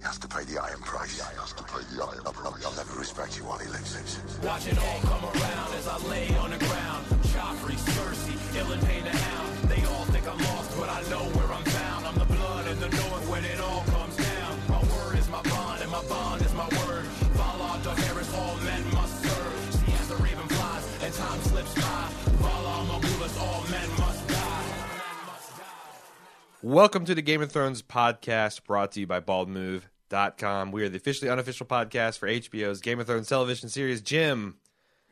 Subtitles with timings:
[0.00, 1.12] He has to pay the iron price.
[1.12, 2.64] He has to pay the iron price.
[2.64, 4.00] I'll never respect you while he lives.
[4.42, 7.04] Watch it all come around as I lay on the ground.
[7.28, 9.68] Joffrey, Cersei, Illidan the Hound.
[9.68, 12.06] They all think I'm lost, but I know where I'm found.
[12.06, 13.79] I'm the blood in the north when it all
[26.62, 30.72] Welcome to the Game of Thrones podcast brought to you by baldmove.com.
[30.72, 34.02] We are the officially unofficial podcast for HBO's Game of Thrones television series.
[34.02, 34.58] Jim,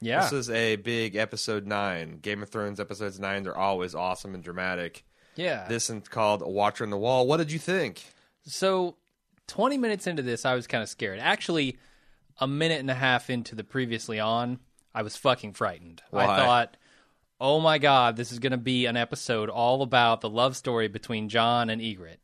[0.01, 0.21] Yeah.
[0.23, 2.19] this is a big episode 9.
[2.19, 5.05] Game of Thrones episodes 9 are always awesome and dramatic.
[5.37, 5.67] yeah.
[5.69, 7.27] This is called A Watcher on the Wall.
[7.27, 8.03] What did you think?
[8.45, 8.97] so
[9.47, 11.19] 20 minutes into this, I was kind of scared.
[11.19, 11.79] Actually,
[12.39, 14.59] a minute and a half into the previously on,
[14.95, 16.03] I was fucking frightened.
[16.11, 16.25] Why?
[16.25, 16.77] I thought,
[17.41, 20.89] oh my God, this is going to be an episode all about the love story
[20.89, 22.19] between Jon and Ygritte.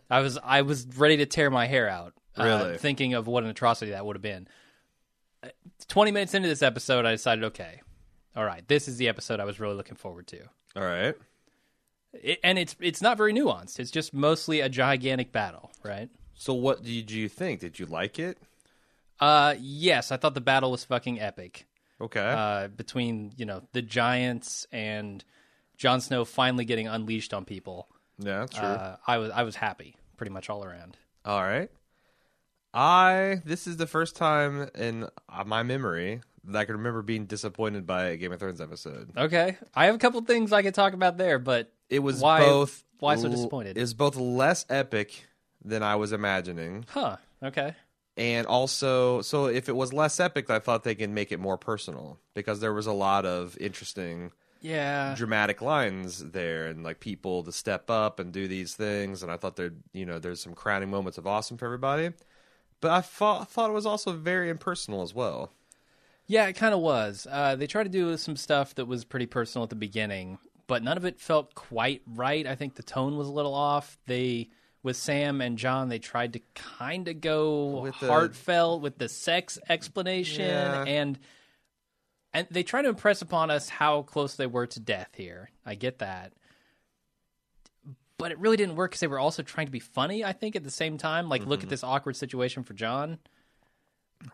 [0.10, 2.14] I was I was ready to tear my hair out.
[2.38, 2.78] uh, Really?
[2.78, 4.48] thinking of what an atrocity that would have been.
[5.42, 5.48] Uh,
[5.88, 7.80] 20 minutes into this episode, I decided, okay,
[8.36, 10.40] all right, this is the episode I was really looking forward to.
[10.76, 11.14] All right.
[12.12, 13.78] It, and it's it's not very nuanced.
[13.78, 16.08] It's just mostly a gigantic battle, right?
[16.34, 17.60] So what did you think?
[17.60, 18.38] Did you like it?
[19.20, 21.66] Uh, yes, I thought the battle was fucking epic.
[22.00, 22.20] Okay.
[22.36, 25.24] Uh, between you know the giants and
[25.76, 27.88] Jon Snow finally getting unleashed on people.
[28.18, 28.62] yeah, true.
[28.68, 30.96] Uh, I was I was happy pretty much all around.
[31.24, 31.70] All right.
[32.72, 37.26] I this is the first time in uh, my memory that I can remember being
[37.26, 39.10] disappointed by a Game of Thrones episode.
[39.16, 42.40] Okay, I have a couple things I could talk about there, but It was Why-
[42.40, 43.76] both why so disappointed?
[43.78, 45.26] It was both less epic
[45.64, 47.16] than I was imagining, huh?
[47.42, 47.74] Okay,
[48.20, 51.58] and also so if it was less epic, I thought they could make it more
[51.58, 57.42] personal because there was a lot of interesting yeah, dramatic lines there and like people
[57.44, 60.52] to step up and do these things and i thought there you know there's some
[60.52, 62.10] crowning moments of awesome for everybody
[62.82, 65.50] but i thought, thought it was also very impersonal as well
[66.30, 67.26] yeah, it kind of was.
[67.28, 70.38] Uh, they tried to do some stuff that was pretty personal at the beginning,
[70.68, 72.46] but none of it felt quite right.
[72.46, 73.98] I think the tone was a little off.
[74.06, 74.50] They
[74.82, 79.08] with Sam and Jon, they tried to kind of go With the- heartfelt with the
[79.08, 80.84] sex explanation, Yeah.
[80.86, 81.18] and
[82.32, 85.50] and they try to impress upon us how close they were to death here.
[85.66, 86.32] I get that.
[88.18, 90.24] But it really didn't work because they were also trying to be funny.
[90.24, 91.70] I think at the same time, like look at mm-hmm.
[91.70, 93.18] this awkward situation for Jon,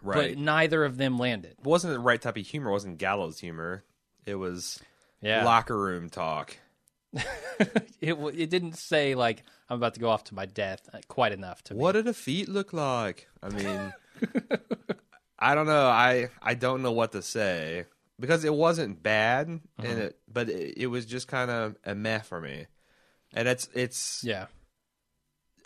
[0.02, 1.52] right but neither of them landed.
[1.58, 3.84] it wasn't the right type of humor it wasn't gallows humor
[4.24, 4.80] it was
[5.20, 6.56] Yeah, locker room talk
[8.00, 10.99] it w- it didn't say like I'm about to go off to my death uh,
[11.09, 11.99] quite enough to what me.
[11.99, 13.93] do the feet look like i mean
[15.38, 17.84] i don't know i i don't know what to say
[18.21, 19.88] because it wasn't bad Uh-huh.
[19.88, 22.66] and it but it, it was just kind of a meh for me
[23.34, 24.47] and it's it's Yeah,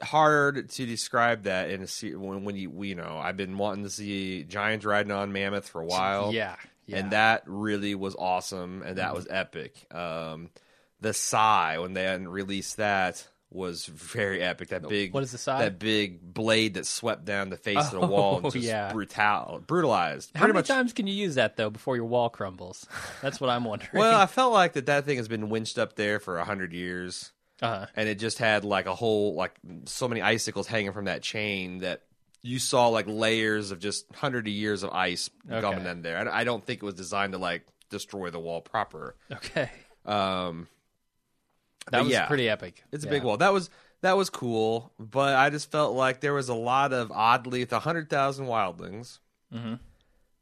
[0.03, 3.59] hard to describe that in a se- when when you we, you know I've been
[3.59, 6.33] wanting to see giants riding on mammoth for a while.
[6.33, 6.57] yeah,
[6.87, 6.99] yeah.
[6.99, 9.87] And that really was awesome and that was epic.
[9.95, 10.51] Um
[11.01, 14.69] the sigh when they hadn't released that was very epic.
[14.69, 15.59] That big What is the sigh?
[15.65, 18.93] That big blade that swept down the face of the wall and Oh, just yeah.
[18.93, 20.31] brutal brutalized.
[20.35, 22.87] How many much times can you use that though before your wall crumbles?
[23.23, 23.91] That's what I'm wondering.
[23.95, 26.73] well, I felt like that that thing has been winched up there for a hundred
[26.73, 27.33] years.
[27.61, 31.23] uh and it just had like a whole like so many icicles hanging from that
[31.23, 32.03] chain that
[32.43, 35.61] you saw like layers of just hundred of years of ice Okay.
[35.61, 36.17] coming in there.
[36.31, 39.17] I, I don't think it was designed to like destroy the wall proper.
[39.33, 39.71] okay,
[40.07, 40.69] Um,
[41.91, 42.27] that was yeah.
[42.27, 42.83] pretty epic.
[42.93, 43.11] it's a Yeah.
[43.13, 43.37] big wall.
[43.37, 43.71] That was
[44.03, 47.71] that was cool, but I just felt like there was a lot of oddly with
[47.73, 49.19] hundred thousand wildlings.
[49.53, 49.79] Mhm.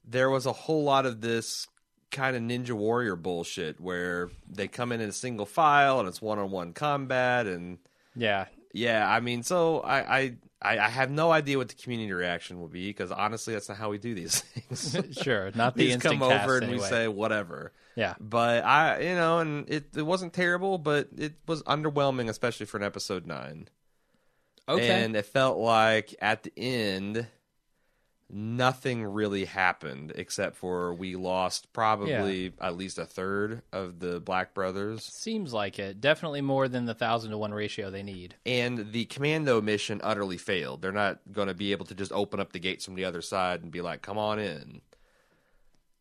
[0.05, 1.67] There was a whole lot of this
[2.11, 6.23] kind of ninja warrior bullshit where they come in in a single file and it's
[6.23, 7.79] one on one combat and
[8.15, 12.13] Yeah, Yeah, I mean, so I, I, I I have no idea what the community
[12.13, 14.97] reaction will be because honestly, that's not how we do these things.
[15.23, 15.51] sure.
[15.55, 16.83] Not the come instant cast over and anyway.
[16.83, 17.73] we say whatever.
[17.95, 22.67] yeah, But I, you know, and it it wasn't terrible, but it was underwhelming, especially
[22.67, 23.69] for an episode nine.
[24.69, 25.05] okay.
[25.05, 27.27] And it felt like at the end,
[28.31, 34.55] nothing really happened except for we lost probably at least a third of the Black
[34.55, 35.05] Brothers.
[35.05, 36.01] Seems like it.
[36.01, 38.35] Definitely more than the thousand to one ratio they need.
[38.47, 40.83] and the commando mission utterly failed.
[40.83, 43.23] They're not going to be able to just open up the gates from the other
[43.23, 44.81] side and be like, "Come on in."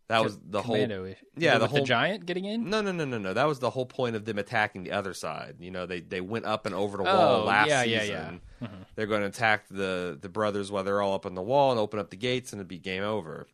[0.09, 1.05] That was the Commando, whole.
[1.05, 2.69] is- yeah, the whole- giant getting in.
[2.69, 3.33] No, no, no, no, no.
[3.33, 5.55] That was the whole point of them attacking the other side.
[5.59, 8.41] You know, they they went up and over the wall Oh, last yeah, yeah, season.
[8.61, 8.67] yeah.
[8.67, 8.81] Mm-hmm.
[8.95, 11.79] They're going to attack the the brothers while they're all up on the wall and
[11.79, 13.47] open up the gates, and it'd be game over.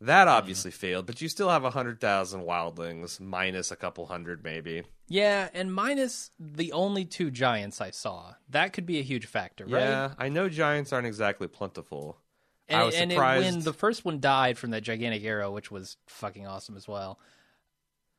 [0.00, 4.82] That obviously failed, but you still have 100,000 wildlings minus a couple hundred maybe.
[5.08, 8.34] Yeah, and minus the only two giants I saw.
[8.50, 9.80] That could be a huge factor, right?
[9.80, 12.18] Yeah, I know giants aren't exactly plentiful.
[12.68, 15.70] And, I was and it- when the first one died from that gigantic arrow, which
[15.70, 17.18] was fucking awesome as well.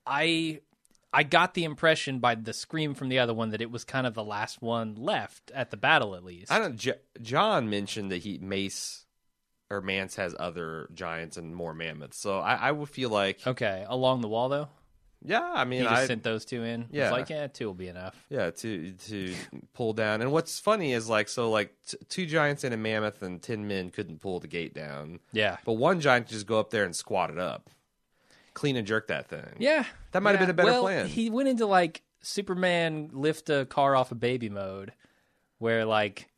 [0.05, 0.61] I
[1.13, 4.05] I got the impression by the scream from the other one that it was kind
[4.05, 6.51] of the last one left at the battle, at least.
[6.51, 6.77] I don't.
[6.77, 9.05] J- Jon mentioned that he Mace
[9.69, 13.85] or Mance has other giants and more mammoths, so I, I would feel like Okay,
[13.87, 14.69] along the wall though,
[15.23, 15.51] yeah.
[15.53, 16.87] I he mean, just I sent those two in.
[16.91, 17.11] Yeah.
[17.11, 18.15] like yeah, two will be enough.
[18.29, 19.33] yeah to to
[19.73, 20.21] pull down.
[20.21, 23.67] And what's funny is like so like t- two giants and a mammoth and ten
[23.67, 26.83] men couldn't pull the gate down, Yeah, but one giant could just go up there
[26.83, 27.69] and squat it up,
[28.53, 29.55] clean and jerk that thing.
[29.59, 31.07] yeah, That might have been a better well, plan.
[31.07, 34.93] He went into like Superman lift a car off a baby mode,
[35.59, 36.29] where like.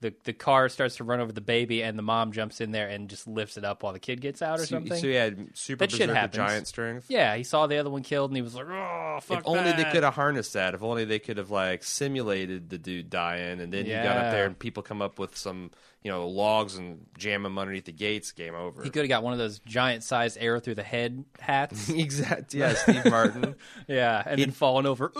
[0.00, 2.86] The, the car starts to run over the baby and the mom jumps in there
[2.86, 4.96] and just lifts it up while the kid gets out or So, something.
[4.96, 6.36] so he had super That shit happens.
[6.36, 7.06] giant strength.
[7.08, 9.72] Yeah, he saw the other one killed, and he was like, "Oh, fuck if only
[9.72, 10.74] they could have harnessed that.
[10.74, 14.30] If only they could have like simulated the dude dying, and then you got up
[14.30, 15.72] there and people come up with some
[16.04, 18.30] you know logs and jam them underneath the gates.
[18.30, 18.84] Game over.
[18.84, 21.88] He could have got one of those giant-sized arrow through the head hats.
[21.88, 22.54] exact.
[22.54, 23.56] Yeah, Steve Martin.
[23.88, 25.10] yeah, and then falling over.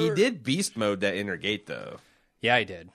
[0.00, 1.98] He did beast mode that inner gate though.
[2.40, 2.90] Yeah, he did,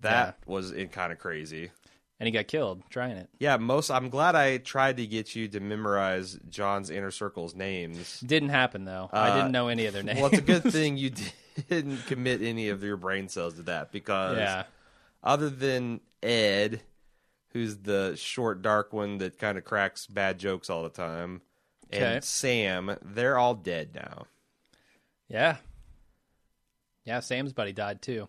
[0.00, 1.70] That was kind of crazy.
[2.18, 3.28] and he got killed trying it.
[3.38, 3.90] Yeah, most.
[3.90, 8.20] I'm glad I tried to get you to memorize Jon's inner circle's names.
[8.20, 9.08] Didn't happen though.
[9.12, 10.18] I Uh, didn't know any of their names.
[10.20, 11.12] Well, it's a good thing you
[11.68, 14.64] didn't commit any of your brain cells to that because yeah,
[15.22, 16.82] other than Ed,
[17.52, 21.40] who's the short, dark one that kind of cracks bad jokes all the time,
[21.92, 22.14] Okay.
[22.16, 24.26] and Sam, they're all dead now.
[25.28, 25.56] yeah,
[27.04, 27.20] yeah.
[27.20, 28.28] Sam's buddy died too.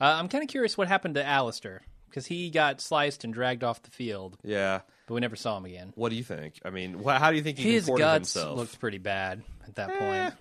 [0.00, 3.64] Uh, I'm kind of curious what happened to Alliser because he got sliced and dragged
[3.64, 4.80] off the field, Yeah.
[5.06, 5.92] but we never saw him again.
[5.96, 6.60] What do you think?
[6.64, 8.56] I mean, wh- how do you think he His comported guts himself?
[8.58, 10.34] looked pretty bad at that Eh, point.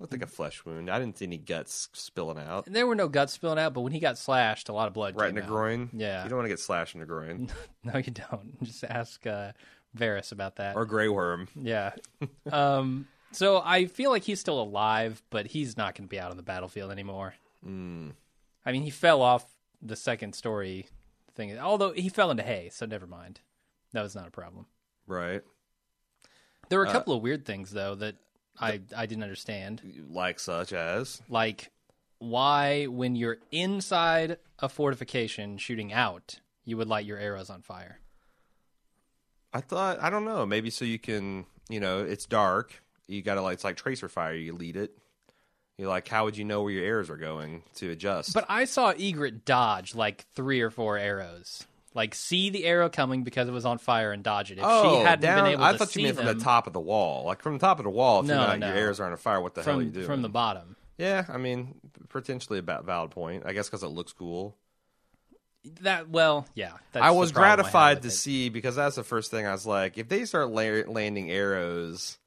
[0.00, 0.90] looked like a flesh wound.
[0.90, 2.64] I didn't see any guts spilling out.
[2.66, 5.14] There were no guts spilling out, but when he got slashed, a lot of blood
[5.16, 5.48] Right came in the out.
[5.48, 5.90] groin.
[5.92, 6.24] Yeah.
[6.24, 7.50] You don't want to get slashed in the groin
[7.84, 8.60] No, you don't.
[8.64, 9.52] Just ask uh,
[9.96, 10.74] Varys about that.
[10.74, 11.46] or gray worm.
[11.54, 11.92] yeah.
[12.52, 16.30] um, so I feel like he's still alive, but he's not going to be out
[16.32, 17.34] on the battlefield anymore.
[18.64, 19.44] I mean, he fell off
[19.80, 20.86] the second story
[21.34, 23.40] thing, although he fell into hay, so never mind.
[23.92, 24.66] That was not a problem.
[25.06, 25.42] Right.
[26.68, 28.16] There Uh, were a couple of weird things though that
[28.60, 31.20] I I didn't understand, Like such as.
[31.28, 31.70] like
[32.18, 37.98] why when you're inside a fortification shooting out, you would light your arrows on fire.
[39.52, 40.46] I thought I don't know.
[40.46, 42.82] Maybe so you can, you know, it's dark.
[43.08, 44.34] You got to like it's like tracer fire.
[44.34, 44.96] You lead it.
[45.78, 48.34] You're like, how would you know where your arrows are going to adjust?
[48.34, 51.66] But I saw Ygritte dodge like three or four arrows.
[51.94, 54.58] Like see the arrow coming because it was on fire and dodge it.
[54.58, 56.38] If oh, she hadn't down, been able I to thought see you meant from them
[56.38, 57.24] the top of the wall.
[57.26, 58.68] Like from the top of the wall, if No, you're not, no.
[58.68, 59.40] your arrows are on fire.
[59.40, 60.06] What the hell are you from doing?
[60.06, 60.76] from the bottom.
[60.96, 61.74] yeah, I mean,
[62.08, 63.42] potentially a valid point.
[63.44, 64.56] I guess because it looks cool.
[65.82, 66.72] That well, yeah.
[66.94, 68.12] I was problem I gratified to it.
[68.12, 72.18] see because that's the first thing I was like, if they start la- landing arrows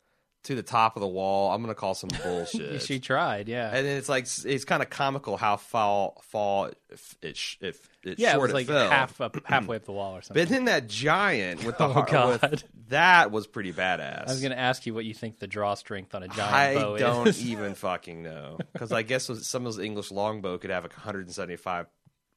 [0.46, 2.82] to the top of the wall, I'm gonna call some bullshit.
[2.82, 3.68] She tried, yeah.
[3.74, 7.88] and then it's like it's kind of comical how fall fall if it sh- if
[8.04, 8.90] it yeah, it was like fell.
[8.90, 10.42] half up, halfway up the wall or something.
[10.44, 12.42] But then that giant with the Oh, God.
[12.52, 14.28] with- that was pretty badass.
[14.28, 16.82] I was to ask you what you think the draw strength on a giant I
[16.82, 20.84] bow don't even fucking know because I guess some of those English longbow could have
[20.84, 21.88] like 175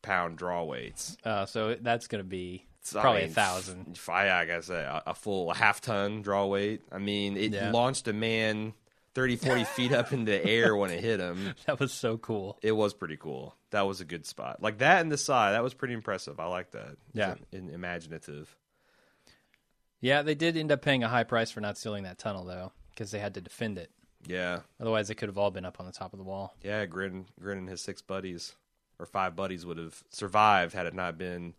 [0.01, 1.17] pound draw weights.
[1.25, 3.99] Uh, so that's to be So, I probably mean, a thousand.
[4.09, 6.83] I, gotta a, a full a half ton draw weight.
[6.93, 7.71] I mean, it Yeah.
[7.71, 8.73] launched a man
[9.15, 11.55] 30, 40 feet up in the air when it hit him.
[11.67, 12.59] That was so cool.
[12.63, 13.55] It was pretty cool.
[13.71, 14.63] That was a good spot.
[14.63, 16.39] Like that and the side, that was pretty impressive.
[16.41, 16.97] I like that.
[17.13, 17.35] Yeah.
[17.53, 18.55] In- imaginative.
[20.01, 22.73] Yeah, they did end up paying a high price for not sealing that tunnel though,
[22.91, 23.91] because they had to defend it.
[24.27, 26.55] Yeah, Otherwise, they could have all been up on the top of the wall.
[26.63, 26.85] yeah.
[26.87, 28.55] Grenn, Grenn and his six buddies
[28.99, 31.55] or five buddies would have survived had it not been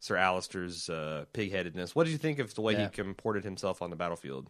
[0.00, 1.94] Sir Alliser's uh, pigheadedness.
[1.94, 2.84] What did you think of the way Yeah.
[2.84, 4.48] he comported himself on the battlefield?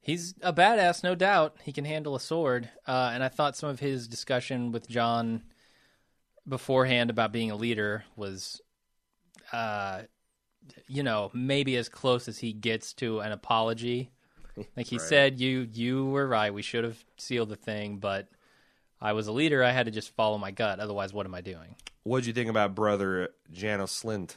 [0.00, 1.56] He's a badass, no doubt.
[1.62, 2.68] He can handle a sword.
[2.86, 5.44] Uh, and I thought some of his discussion with Jon
[6.46, 8.60] beforehand about being a leader was
[9.52, 10.02] uh,
[10.88, 14.10] you know, maybe as close as he gets to an apology.
[14.76, 16.54] Like he said, you you were right.
[16.54, 18.28] We should have sealed the thing, but
[19.00, 19.64] I was a leader.
[19.64, 20.78] I had to just follow my gut.
[20.78, 21.74] Otherwise, what am I doing?
[22.04, 24.36] What'd you think about brother Janos Slynt?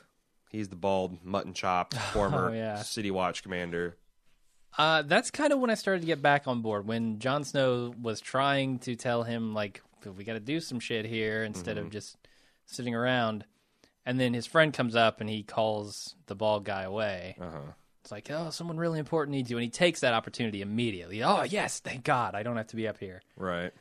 [0.49, 2.81] He's the bald mutton chop former Oh, yeah.
[2.81, 3.97] City Watch commander.
[4.77, 6.87] Uh, that's kind of when I started to get back on board.
[6.87, 9.81] When Jon Snow was trying to tell him, like,
[10.15, 12.15] we got to do some shit here instead of just
[12.65, 13.43] sitting around.
[14.05, 17.35] And then his friend comes up and he calls the bald guy away.
[17.41, 17.71] Uh-huh.
[18.03, 19.57] It's like, oh, someone really important needs you.
[19.57, 21.23] And he takes that opportunity immediately.
[21.23, 22.35] Oh, yes, thank God.
[22.35, 23.21] I don't have to be up here.
[23.35, 23.71] Right.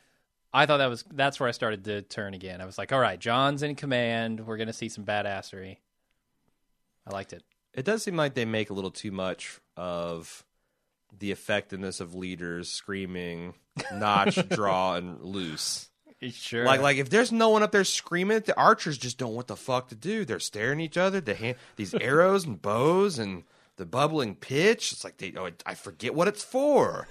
[0.53, 2.59] I thought that was that's where I started to turn again.
[2.59, 4.45] I was like, all right, Jon's in command.
[4.45, 5.77] We're going to see some badassery.
[7.07, 7.43] I liked it.
[7.73, 10.43] It does seem like they make a little too much of
[11.17, 13.53] the effectiveness of leaders screaming,
[13.93, 15.89] notch, draw, and loose.
[16.21, 16.65] Sure.
[16.65, 19.47] Like, like if there's no one up there screaming, the archers just don't know what
[19.47, 20.25] the fuck to do.
[20.25, 21.21] They're staring at each other.
[21.21, 23.43] The hand these arrows and bows and
[23.75, 24.91] the bubbling pitch.
[24.91, 27.07] It's like they, oh, I forget what it's for.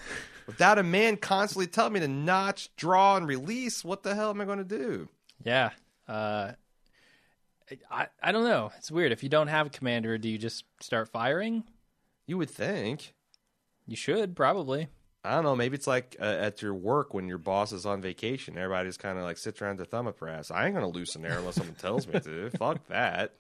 [0.47, 4.41] Without a man constantly telling me to notch, draw, and release, what the hell am
[4.41, 5.09] I going to do?
[5.45, 5.71] Yeah.
[6.09, 6.53] Uh,
[7.91, 8.71] I I don't know.
[8.79, 9.13] It's weird.
[9.13, 11.65] If you don't have a commander, do you just start firing?
[12.27, 13.15] You would think.
[13.87, 14.89] You should probably.
[15.25, 15.57] I don't know.
[15.57, 18.57] Maybe it's like uh, at your work when your boss is on vacation.
[18.57, 20.51] Everybody just kind of like sits around their thumb ass.
[20.51, 22.51] I ain't gonna loosen there unless someone tells me to.
[22.59, 23.35] Fuck that.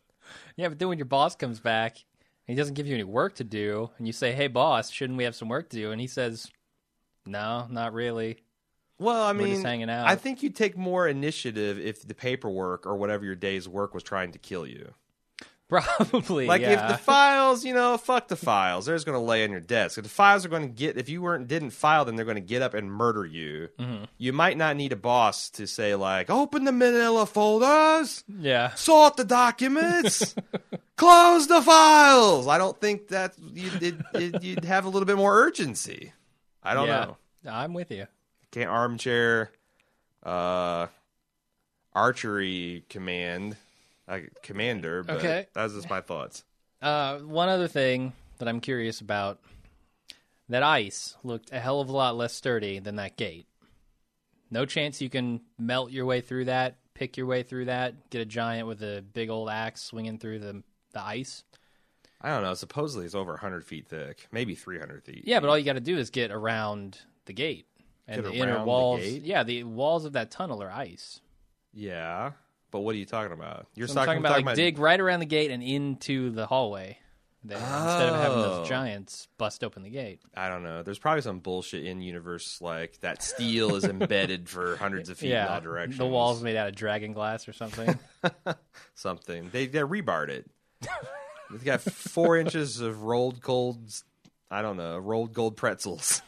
[0.56, 1.99] Yeah, but then when your boss comes back
[2.47, 5.16] and he doesn't give you any work to do, and you say, "Hey, boss, shouldn't
[5.16, 6.50] we have some work to do?" and he says,
[7.25, 8.38] "No, not really."
[8.99, 10.07] Well, I mean, hanging out.
[10.07, 14.03] I think you take more initiative if the paperwork or whatever your day's work was
[14.03, 14.95] trying to kill you.
[15.69, 16.47] Probably.
[16.47, 16.85] Like yeah.
[16.85, 18.87] if the files, you know, fuck the files.
[18.87, 19.99] They're just going to lay on your desk.
[19.99, 22.37] If the files are going to get, if you weren't didn't file them, they're going
[22.37, 23.69] to get up and murder you.
[23.76, 24.05] Mm-hmm.
[24.17, 28.75] You might not need a boss to say like, open the Manila folders, yeah.
[28.75, 30.37] sort the documents,
[30.97, 32.47] close the files.
[32.47, 36.12] I don't think that you'd, it, it, you'd have a little bit more urgency.
[36.62, 37.05] I don't yeah.
[37.07, 37.17] know.
[37.50, 38.07] I'm with you.
[38.57, 39.51] Can't armchair,
[40.23, 40.87] uh,
[41.93, 43.55] archery command,
[44.09, 45.03] uh, commander.
[45.03, 45.47] But Okay.
[45.53, 46.43] that's just my thoughts.
[46.81, 49.43] Uh, one other thing that I'm curious about
[50.49, 53.47] that ice looked a hell of a lot less sturdy than that gate.
[54.51, 58.23] No chance you can melt your way through that, pick your way through that, get
[58.23, 60.63] a giant with a big old axe swinging through the
[60.95, 61.45] the ice.
[62.23, 62.55] I don't know.
[62.55, 65.25] Supposedly it's over 100 feet thick, maybe 300 feet.
[65.27, 67.67] Yeah, but all you got to do is get around the gate
[68.09, 69.01] and the inner around the walls.
[69.05, 71.21] Yeah, the walls of that tunnel are ice.
[71.73, 72.33] Yeah,
[72.71, 73.67] but what are you talking about?
[73.75, 76.99] You're So I'm talking about like dig right around the gate and into the hallway.
[77.45, 78.43] Then, Instead of having Oh.
[78.59, 80.21] those giants bust open the gate.
[80.37, 80.83] I don't know.
[80.83, 85.31] There's probably some bullshit in universe like that steel is embedded for hundreds of feet
[85.31, 85.99] in all directions.
[85.99, 87.97] the walls made out of dragon glass or something.
[88.95, 89.51] something.
[89.53, 90.51] They they rebarred it.
[91.51, 93.79] They've got four inches of rolled gold.
[94.51, 96.23] I don't know, rolled gold pretzels.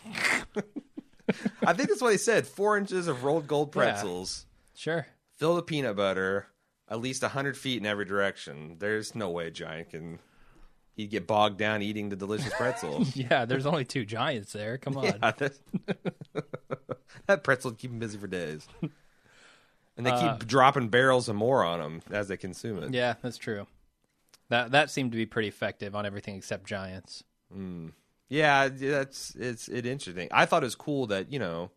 [1.65, 2.47] I think that's what he said.
[2.47, 5.07] Four inches of rolled gold pretzels sure.
[5.37, 6.47] Fill the peanut butter,
[6.89, 8.77] at least hundred feet in every direction.
[8.79, 10.19] There's no way a giant can.
[10.95, 13.05] He'd get bogged down eating the delicious pretzel.
[13.15, 14.79] Yeah, there's only two giants there.
[14.79, 15.05] Come on.
[15.05, 15.53] Yeah, that,
[17.27, 18.67] that pretzel would keep him busy for days.
[19.97, 22.93] And they Uh, keep dropping barrels of more on them as they consume it.
[22.93, 23.67] Yeah, that's true.
[24.49, 27.23] That that seemed to be pretty effective on everything except giants.
[28.29, 30.29] Yeah, that's it's it interesting.
[30.31, 31.71] I thought it was cool that you know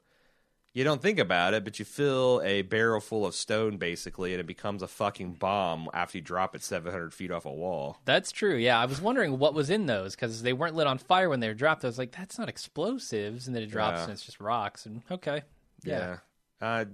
[0.74, 4.40] you don't think about it, but you fill a barrel full of stone basically, and
[4.40, 7.98] it becomes a fucking bomb after you drop it seven hundred feet off a wall.
[8.06, 8.56] That's true.
[8.56, 11.40] Yeah, I was wondering what was in those because they weren't lit on fire when
[11.40, 11.84] they were dropped.
[11.84, 14.04] I was like, that's not explosives, and then it drops Yeah.
[14.04, 14.86] and it's just rocks.
[14.86, 15.44] And okay,
[15.84, 16.18] yeah,
[16.62, 16.86] Yeah, uh,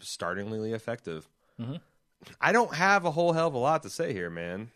[0.00, 1.28] startlingly effective.
[1.60, 1.76] Mm-hmm.
[2.40, 4.70] I don't have a whole hell of a lot to say here, man.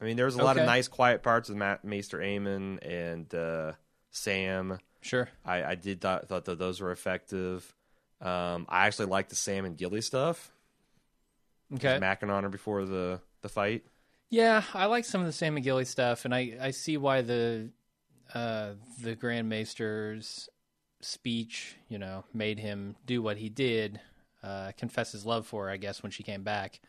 [0.00, 3.34] I mean, there was a lot of nice, quiet parts with Ma- Maester Aemon and
[3.34, 3.72] uh,
[4.10, 4.78] Sam.
[5.00, 5.28] sure.
[5.44, 7.74] I, I did th- thought that those were effective.
[8.20, 10.50] Um, I actually liked the Sam and Gilly stuff.
[11.74, 11.98] Okay.
[12.00, 13.84] Macking on her before the, the fight.
[14.28, 17.70] Yeah, I like some of the Sam McGilly stuff, and I, I see why the
[18.34, 18.70] uh,
[19.02, 20.48] the Grand Maester's
[21.00, 24.00] speech, you know, made him do what he did,
[24.42, 26.80] uh, confess his love for her, I guess, when she came back.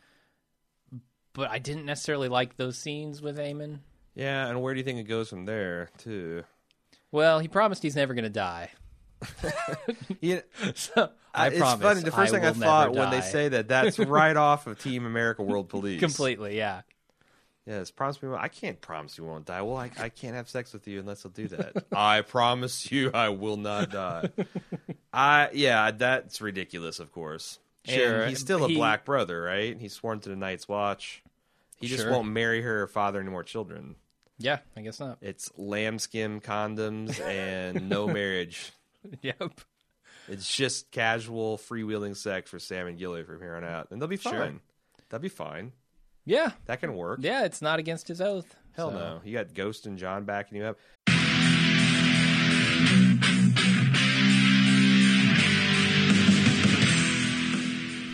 [1.38, 3.78] But I didn't necessarily like those scenes with Aemon.
[4.16, 6.42] Yeah, and where do you think it goes from there, too?
[7.12, 8.70] Well, he promised he's never going to die.
[10.20, 10.40] Yeah,
[10.74, 11.82] So I it's promise.
[11.82, 12.00] funny.
[12.02, 15.44] The first thing I thought when they say that, that's right off of Team America
[15.44, 16.00] World Police.
[16.00, 16.80] completely, yeah.
[17.66, 18.30] Yes, promise me.
[18.36, 19.62] I can't promise you won't die.
[19.62, 21.84] Well, I, I can't have sex with you unless I'll do that.
[21.92, 24.30] I promise you, I will not die.
[25.12, 26.98] I yeah, that's ridiculous.
[26.98, 29.78] Of course, Sure, And he's still a he- black brother, right?
[29.78, 31.22] He's sworn to the Night's Watch.
[31.80, 32.12] He just Sure.
[32.12, 33.96] won't marry her or father any more children.
[34.38, 35.18] Yeah, I guess not.
[35.20, 38.72] It's lambskin condoms and no marriage.
[39.22, 39.60] yep.
[40.28, 44.08] It's just casual freewheeling sex for Sam and Gilly from here on out, and they'll
[44.08, 44.32] be fine.
[44.34, 44.52] Sure.
[45.08, 45.72] That'll be fine.
[46.24, 46.52] Yeah.
[46.66, 47.20] That can work.
[47.22, 48.54] Yeah, it's not against his oath.
[48.76, 48.98] Hell so.
[48.98, 49.20] no.
[49.24, 50.78] You got Ghost and Jon backing you up.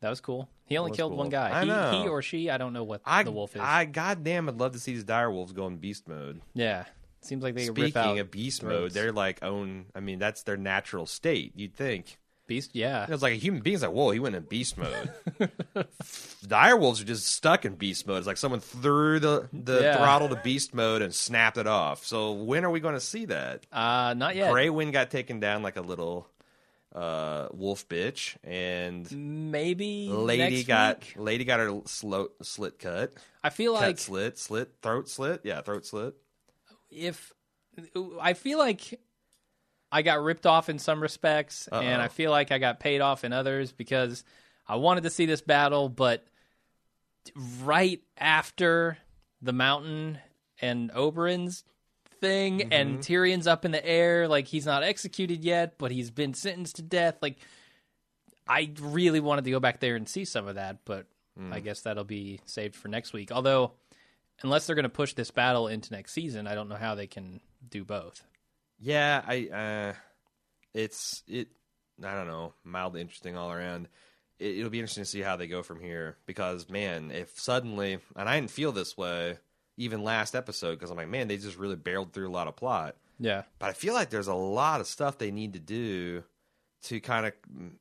[0.00, 0.48] That was cool.
[0.66, 1.18] He only killed cool.
[1.18, 1.50] one guy.
[1.50, 2.02] I he, know.
[2.02, 3.62] he or she, I don't know what I, the wolf is.
[3.62, 6.40] I goddamn would love to see these dire wolves go in beast mode.
[6.54, 6.84] yeah.
[7.20, 9.86] Seems like they could rip out Speaking of beast mode, they're like own.
[9.92, 11.52] I mean, that's their natural state.
[11.56, 12.16] You'd think.
[12.46, 12.70] beast.
[12.74, 13.06] Yeah.
[13.08, 15.10] It's like a human being's like, whoa, he went in beast mode.
[16.46, 18.18] dire wolves are just stuck in beast mode.
[18.18, 19.96] It's like someone threw the the Yeah.
[19.96, 22.04] throttle to beast mode and snapped it off.
[22.06, 23.66] So when are we going to see that?
[23.72, 24.52] Uh, not yet.
[24.52, 26.28] Grey Wind got taken down like a little
[26.94, 31.14] uh, wolf bitch, and Maybe lady got week?
[31.16, 33.12] lady got her slo- slit cut,
[33.44, 35.42] I feel cut like slit, slit, throat slit.
[35.44, 36.14] Yeah, throat slit.
[36.90, 37.32] if
[38.20, 39.00] I feel like
[39.92, 42.04] I got ripped off in some respects, and Uh-oh.
[42.04, 44.24] I feel like I got paid off in others because
[44.66, 46.24] I wanted to see this battle, but
[47.62, 48.98] right after
[49.40, 50.18] the mountain
[50.60, 51.64] and Oberyn's
[52.20, 52.72] thing, Mm-hmm.
[52.72, 56.76] and Tyrion's up in the air, like he's not executed yet, but he's been sentenced
[56.76, 57.16] to death.
[57.22, 57.36] Like
[58.46, 61.06] I really wanted to go back there and see some of that, but
[61.38, 61.52] Mm.
[61.52, 63.30] I guess that'll be saved for next week.
[63.30, 63.70] Although,
[64.42, 67.06] unless they're going to push this battle into next season, I don't know how they
[67.06, 67.38] can
[67.70, 68.24] do both.
[68.80, 69.92] Yeah, I uh
[70.74, 71.46] it's it
[72.04, 73.86] I don't know, mildly interesting all around.
[74.40, 77.98] It, it'll be interesting to see how they go from here because man, if suddenly
[78.16, 79.38] and I didn't feel this way
[79.78, 82.56] even last episode because I'm like, man, they just really barreled through a lot of
[82.56, 82.96] plot.
[83.18, 83.42] Yeah.
[83.58, 86.22] But I feel like there's a lot of stuff they need to do
[86.84, 87.32] to kind of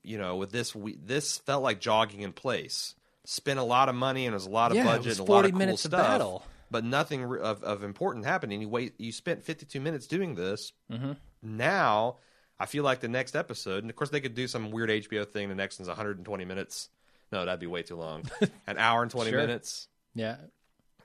[0.03, 2.95] you know, with this we, this felt like jogging in place.
[3.25, 5.41] Spent a lot of money and was a lot of Yeah, budget and a lot
[5.43, 6.45] 40 of cool minutes of stuff battle.
[6.71, 8.53] but nothing of, of important happened.
[8.53, 10.71] And you wait, you spent 52 minutes doing this.
[10.91, 11.11] Mm-hmm.
[11.43, 12.17] Now,
[12.59, 15.27] I feel like the next episode, and of course they could do some weird HBO
[15.27, 15.49] thing.
[15.49, 16.89] The next one's 120 minutes.
[17.31, 18.23] No, that'd be way too long.
[18.67, 19.39] An hour and 20 Sure.
[19.39, 20.37] minutes, Yeah.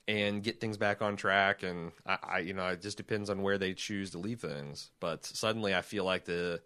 [0.09, 1.63] And get things back on track.
[1.63, 4.91] And I, I, you know, it just depends on where they choose to leave things.
[5.01, 6.61] But suddenly, I feel like the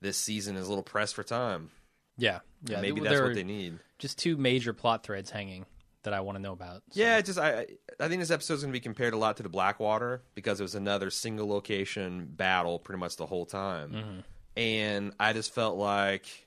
[0.00, 1.70] this season is a little pressed for time.
[2.18, 2.40] Yeah.
[2.64, 2.80] Yeah.
[2.80, 3.78] Maybe there that's what they need.
[3.98, 5.66] Just two major plot threads hanging
[6.02, 6.82] that I want to know about.
[6.90, 7.66] So- Yeah, just I
[7.98, 10.62] I- think this episode's going to be compared a lot to the Blackwater because it
[10.62, 14.20] was another single location battle pretty much the whole time, mm-hmm.
[14.56, 16.45] and I just felt like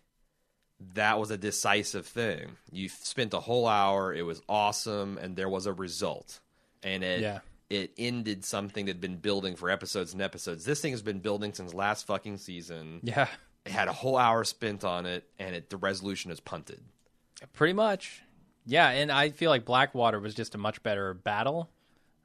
[0.93, 2.55] that was a decisive thing.
[2.71, 6.39] You spent a whole hour, it was awesome, and there was a result,
[6.83, 7.39] and it Yeah.
[7.69, 10.65] it ended something that had been building for episodes and episodes.
[10.65, 12.99] This thing has been building since last fucking season.
[13.03, 13.27] Yeah.
[13.65, 16.81] It had a whole hour spent on it, and it the resolution is punted.
[17.53, 18.21] Pretty much.
[18.65, 21.69] Yeah, and I feel like Blackwater was just a much better battle.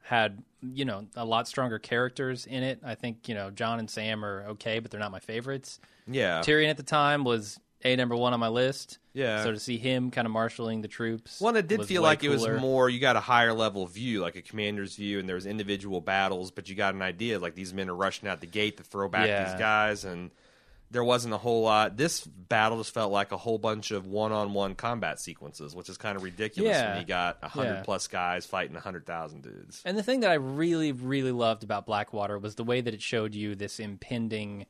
[0.01, 2.79] Had you know a lot stronger characters in it.
[2.83, 5.79] I think you know Jon and Sam are okay, but they're not my favorites.
[6.07, 6.41] Yeah.
[6.41, 8.97] Tyrion at the time was a number one on my list.
[9.13, 9.43] Yeah.
[9.43, 12.29] So to see him kind of marshaling the troops, One, it did feel like it
[12.29, 12.89] was more.
[12.89, 16.51] You got a higher level view, like a commander's view, and there was individual battles,
[16.51, 17.39] but you got an idea.
[17.39, 19.45] Like these men are rushing out the gate to throw back Yeah.
[19.49, 20.31] these guys, and
[20.91, 21.97] there wasn't a whole lot.
[21.97, 26.15] This battle just felt like a whole bunch of one-on-one combat sequences, which is kind
[26.15, 26.91] of ridiculous Yeah.
[26.91, 27.81] when you got a hundred Yeah.
[27.83, 29.81] plus guys fighting a hundred thousand dudes.
[29.85, 33.01] And the thing that I really, really loved about Blackwater was the way that it
[33.01, 34.65] showed you this impending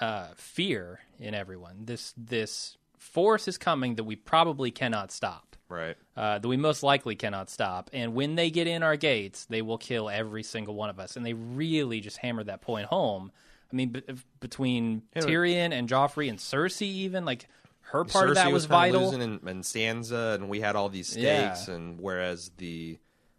[0.00, 1.84] uh, fear in everyone.
[1.84, 5.56] This this force is coming that we probably cannot stop.
[5.68, 5.96] Right.
[6.16, 7.90] Uh, that we most likely cannot stop.
[7.92, 11.16] And when they get in our gates, they will kill every single one of us.
[11.16, 13.30] And they really just hammered that point home.
[13.72, 14.02] I mean, b-
[14.40, 17.46] between Yeah, Tyrion and Joffrey and Cersei, even like
[17.82, 19.14] her part of that was, kinda vital.
[19.14, 21.52] and, and Sansa, and we had all these Yeah.
[21.54, 21.68] stakes.
[21.68, 22.98] And whereas the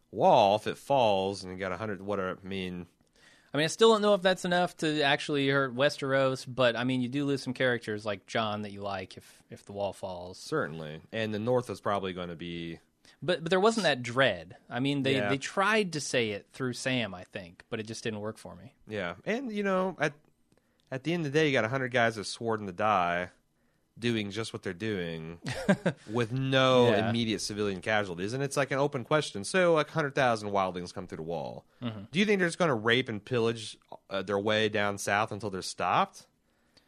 [0.09, 2.87] wall, if it falls, and you got a hundred, what I mean,
[3.53, 6.83] I mean, I still don't know if that's enough to actually hurt Westeros, but I
[6.85, 9.91] mean, you do lose some characters like Jon that you like if if the wall
[9.93, 10.37] falls.
[10.37, 11.01] certainly.
[11.11, 12.79] And the North is probably going to be
[13.21, 14.55] But but there wasn't that dread.
[14.69, 15.29] I mean, they Yeah.
[15.29, 18.55] they tried to say it through Sam, I think, but it just didn't work for
[18.55, 18.73] me.
[18.87, 20.13] Yeah, and you know, at
[20.89, 23.29] at the end of the day, you got hundred guys that sworn to die,
[23.99, 25.39] doing just what they're doing,
[26.11, 27.09] with no Yeah.
[27.09, 29.43] immediate civilian casualties, and it's like an open question.
[29.43, 31.65] So, like hundred thousand wildlings come through the wall.
[31.83, 32.01] Mm-hmm.
[32.11, 33.77] Do you think they're just going to rape and pillage
[34.09, 36.25] uh, their way down south until they're stopped?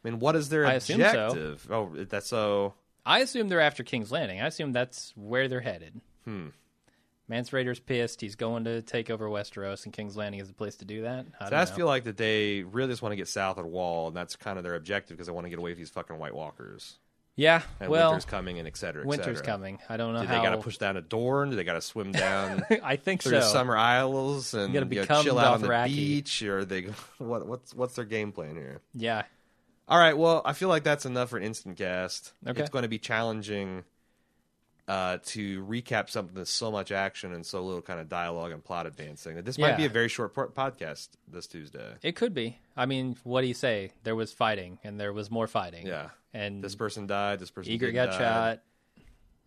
[0.04, 1.06] I mean, what is their I assume so.
[1.06, 1.66] objective?
[1.70, 2.74] Oh, that's so.
[3.06, 4.40] I assume they're after King's Landing.
[4.40, 6.00] I assume that's where they're headed.
[6.24, 6.48] Hmm.
[7.28, 8.20] Mance Rayder's pissed.
[8.20, 11.26] He's going to take over Westeros, and King's Landing is the place to do that.
[11.40, 11.76] I So I just know.
[11.76, 14.36] feel like that they really just want to get south of the wall, and that's
[14.36, 16.98] kind of their objective because they want to get away from these fucking White Walkers.
[17.36, 17.62] yeah.
[17.80, 19.42] And well, winter's coming, and et cetera, et winter's cetera.
[19.52, 19.78] coming.
[19.88, 20.36] I don't know Do how.
[20.36, 21.46] they got to push down a door?
[21.46, 23.52] Do they got to swim down I think through so.
[23.52, 26.42] summer isles and gotta you know, chill out on the beach?
[26.42, 26.82] Or are they
[27.18, 27.46] what?
[27.46, 28.82] What's what's their game plan here?
[28.94, 29.22] Yeah.
[29.88, 30.16] All right.
[30.16, 32.32] Well, I feel like that's enough for an instant cast.
[32.46, 32.60] Okay.
[32.60, 33.84] It's going to be challenging
[34.86, 38.62] uh, to recap something that's so much action and so little kind of dialogue and
[38.62, 39.40] plot advancing.
[39.42, 39.76] This might Yeah.
[39.76, 41.94] be a very short po- podcast this Tuesday.
[42.02, 42.58] It could be.
[42.76, 43.92] I mean, what do you say?
[44.02, 45.86] There was fighting, and there was more fighting.
[45.86, 46.10] Yeah.
[46.34, 47.38] And This person died.
[47.38, 48.60] This person Ygritte got shot.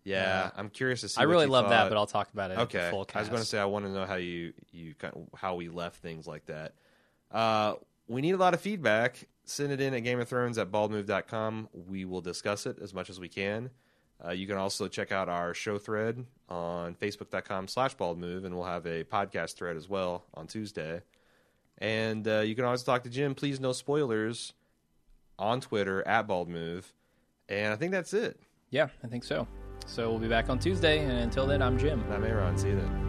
[0.04, 1.20] Yeah, I'm curious to see.
[1.20, 2.58] I really love that, but I'll talk about it.
[2.58, 2.88] Okay.
[2.88, 5.54] I was going to say I want to know how you you kind of, how
[5.56, 6.72] we left things like that.
[7.30, 7.74] Uh,
[8.06, 9.28] we need a lot of feedback.
[9.44, 11.68] Send it in at Game of Thrones at baldmove.com.
[11.72, 13.70] We will discuss it as much as we can.
[14.24, 18.64] Uh, you can also check out our show thread on facebook.com slash baldmove, and we'll
[18.64, 21.02] have a podcast thread as well on Tuesday.
[21.78, 23.34] And uh, you can always talk to Jim.
[23.34, 24.54] Please, no spoilers
[25.38, 26.84] on Twitter at baldmove.
[27.48, 28.40] And I think that's it.
[28.70, 29.46] Yeah, I think so.
[29.86, 32.00] So we'll be back on Tuesday, and until then, I'm Jim.
[32.02, 32.58] And I'm Aaron.
[32.58, 33.08] See you then.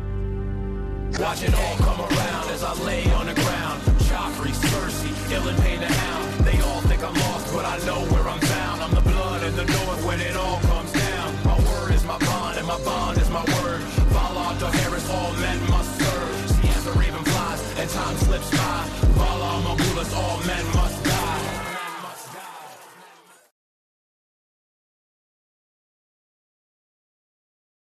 [1.20, 3.82] Watch it all come around as I lay on the ground.
[4.08, 6.46] Joffrey, Cersei, Ilyn Payne the Hound.
[6.46, 8.82] They all think I'm lost, but I know where I'm bound.
[8.84, 10.60] I'm the blood in the north when it all
[20.14, 20.89] all men must